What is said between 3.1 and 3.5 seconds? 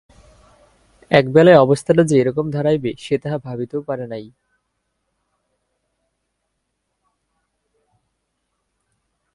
তাহা